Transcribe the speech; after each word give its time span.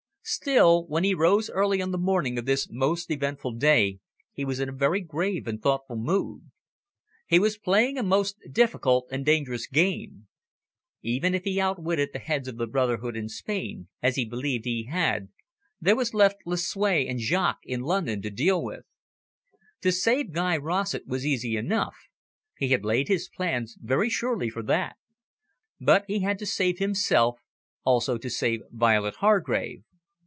Still, 0.23 0.85
when 0.85 1.03
he 1.03 1.13
rose 1.15 1.49
early 1.49 1.81
on 1.81 1.91
the 1.91 1.97
morning 1.97 2.37
of 2.37 2.45
this 2.45 2.69
most 2.71 3.11
eventful 3.11 3.53
day, 3.53 3.99
he 4.31 4.45
was 4.45 4.61
in 4.61 4.69
a 4.69 4.71
very 4.71 5.01
grave 5.01 5.45
and 5.45 5.61
thoughtful 5.61 5.97
mood. 5.97 6.51
He 7.27 7.37
was 7.37 7.57
playing 7.57 7.97
a 7.97 8.03
most 8.03 8.37
difficult 8.49 9.07
and 9.11 9.25
dangerous 9.25 9.67
game. 9.67 10.27
Even 11.01 11.33
if 11.35 11.43
he 11.43 11.59
outwitted 11.59 12.11
the 12.13 12.19
Heads 12.19 12.47
of 12.47 12.55
the 12.55 12.67
brotherhood 12.67 13.17
in 13.17 13.27
Spain, 13.27 13.89
as 14.01 14.15
he 14.15 14.23
believed 14.23 14.63
he 14.63 14.83
had, 14.85 15.29
there 15.81 15.97
were 15.97 16.05
left 16.13 16.37
Lucue 16.45 17.09
and 17.09 17.19
Jaques 17.19 17.65
in 17.65 17.81
London 17.81 18.21
to 18.21 18.29
deal 18.29 18.63
with. 18.63 18.85
To 19.81 19.91
save 19.91 20.31
Guy 20.31 20.55
Rossett 20.55 21.07
was 21.07 21.25
easy 21.25 21.57
enough; 21.57 21.97
he 22.57 22.69
had 22.69 22.85
laid 22.85 23.09
his 23.09 23.27
plans 23.27 23.75
very 23.81 24.09
surely 24.09 24.49
for 24.49 24.63
that. 24.63 24.95
But 25.81 26.05
he 26.07 26.21
had 26.21 26.39
to 26.39 26.45
save 26.45 26.77
himself; 26.77 27.39
also 27.83 28.17
to 28.17 28.29
save 28.29 28.61
Violet 28.71 29.15
Hargrave. 29.15 29.83